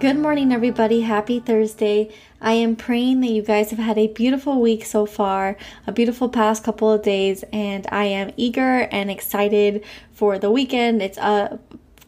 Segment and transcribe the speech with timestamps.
[0.00, 1.00] Good morning, everybody.
[1.00, 2.14] Happy Thursday.
[2.40, 5.56] I am praying that you guys have had a beautiful week so far,
[5.88, 11.02] a beautiful past couple of days, and I am eager and excited for the weekend.
[11.02, 11.58] It's a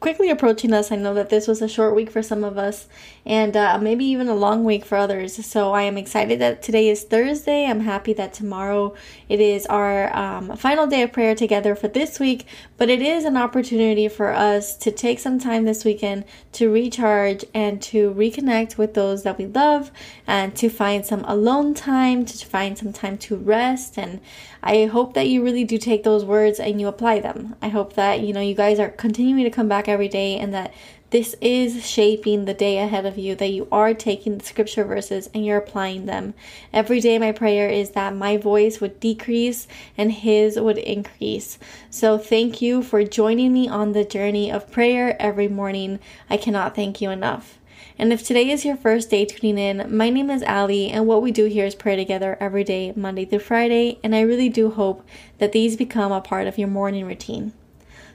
[0.01, 0.91] quickly approaching us.
[0.91, 2.89] I know that this was a short week for some of us,
[3.27, 5.45] and uh, maybe even a long week for others.
[5.45, 7.67] So I am excited that today is Thursday.
[7.67, 8.95] I'm happy that tomorrow
[9.29, 12.47] it is our um, final day of prayer together for this week,
[12.79, 17.45] but it is an opportunity for us to take some time this weekend to recharge
[17.53, 19.91] and to reconnect with those that we love
[20.27, 23.99] and to find some alone time, to find some time to rest.
[23.99, 24.21] And
[24.63, 27.57] I hope that you really do take those words and you apply them.
[27.63, 30.55] I hope that, you know, you guys are continuing to come back every day and
[30.55, 30.73] that
[31.11, 35.29] this is shaping the day ahead of you, that you are taking the scripture verses
[35.35, 36.35] and you're applying them.
[36.73, 39.67] Every day, my prayer is that my voice would decrease
[39.99, 41.59] and His would increase.
[41.91, 45.99] So, thank you for joining me on the journey of prayer every morning.
[46.29, 47.59] I cannot thank you enough.
[47.99, 51.23] And if today is your first day tuning in, my name is Ali, and what
[51.23, 54.71] we do here is pray together every day, Monday through Friday, and I really do
[54.71, 55.07] hope
[55.39, 57.53] that these become a part of your morning routine.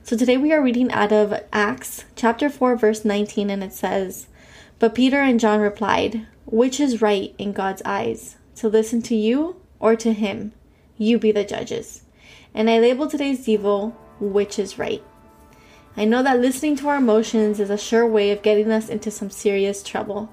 [0.06, 4.28] So today we are reading out of Acts chapter 4 verse 19 and it says,
[4.78, 9.56] "But Peter and John replied, which is right in God's eyes, to listen to you
[9.80, 10.52] or to him?
[10.96, 12.04] You be the judges."
[12.54, 15.02] And I label today's devo which is right.
[15.98, 19.10] I know that listening to our emotions is a sure way of getting us into
[19.10, 20.30] some serious trouble.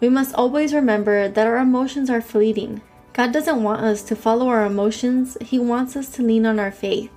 [0.00, 2.82] We must always remember that our emotions are fleeting.
[3.14, 6.70] God doesn't want us to follow our emotions, He wants us to lean on our
[6.70, 7.08] faith.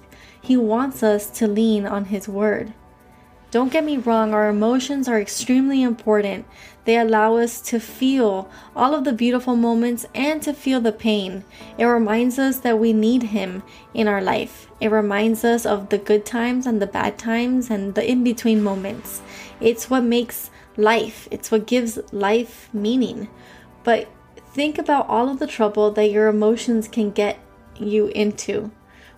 [0.48, 2.72] He wants us to lean on His Word.
[3.52, 6.46] Don't get me wrong, our emotions are extremely important.
[6.86, 11.44] They allow us to feel all of the beautiful moments and to feel the pain.
[11.78, 13.62] It reminds us that we need Him
[13.94, 14.70] in our life.
[14.80, 18.64] It reminds us of the good times and the bad times and the in between
[18.64, 19.22] moments.
[19.60, 23.28] It's what makes life, it's what gives life meaning.
[23.84, 24.08] But
[24.54, 27.38] think about all of the trouble that your emotions can get
[27.78, 28.72] you into.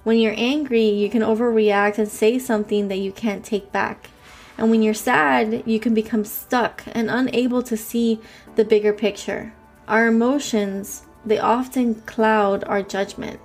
[0.10, 4.10] When you're angry, you can overreact and say something that you can't take back.
[4.58, 8.20] And when you're sad, you can become stuck and unable to see
[8.56, 9.54] the bigger picture.
[9.88, 13.40] Our emotions, they often cloud our judgment.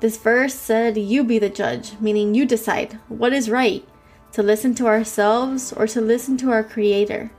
[0.00, 3.82] This verse said, You be the judge, meaning you decide what is right
[4.32, 7.30] to listen to ourselves or to listen to our Creator.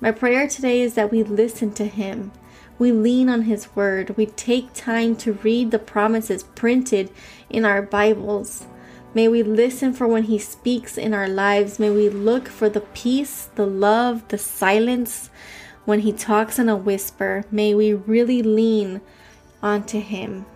[0.00, 2.30] My prayer today is that we listen to Him
[2.80, 4.16] we lean on His Word.
[4.16, 7.10] We take time to read the promises printed
[7.50, 8.64] in our Bibles.
[9.12, 11.78] May we listen for when He speaks in our lives.
[11.78, 15.28] May we look for the peace, the love, the silence
[15.84, 17.44] when He talks in a whisper.
[17.50, 19.02] May we really lean
[19.62, 20.46] onto Him.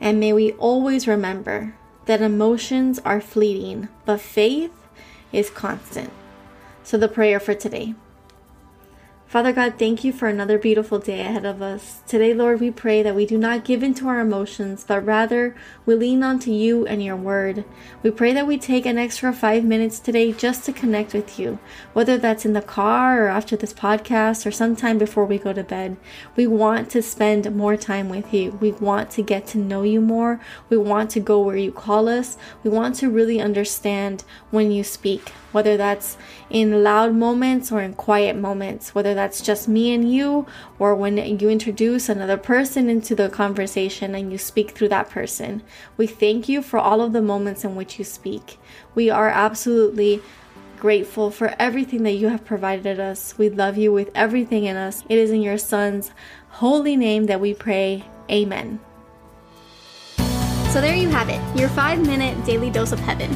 [0.00, 1.74] And may we always remember
[2.06, 4.72] that emotions are fleeting, but faith
[5.32, 6.12] is constant.
[6.84, 7.94] So, the prayer for today.
[9.30, 12.00] Father God, thank you for another beautiful day ahead of us.
[12.08, 15.54] Today, Lord, we pray that we do not give in to our emotions, but rather
[15.86, 17.64] we lean onto you and your word.
[18.02, 21.60] We pray that we take an extra five minutes today just to connect with you,
[21.92, 25.62] whether that's in the car or after this podcast or sometime before we go to
[25.62, 25.96] bed.
[26.34, 28.58] We want to spend more time with you.
[28.60, 30.40] We want to get to know you more.
[30.68, 32.36] We want to go where you call us.
[32.64, 36.16] We want to really understand when you speak, whether that's
[36.50, 40.46] in loud moments or in quiet moments, whether that's just me and you,
[40.78, 45.62] or when you introduce another person into the conversation and you speak through that person.
[45.98, 48.58] We thank you for all of the moments in which you speak.
[48.94, 50.22] We are absolutely
[50.78, 53.36] grateful for everything that you have provided us.
[53.36, 55.04] We love you with everything in us.
[55.10, 56.12] It is in your Son's
[56.48, 58.06] holy name that we pray.
[58.30, 58.80] Amen.
[60.70, 63.30] So there you have it, your five minute daily dose of heaven.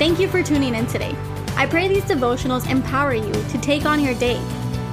[0.00, 1.14] Thank you for tuning in today.
[1.54, 4.40] I pray these devotionals empower you to take on your day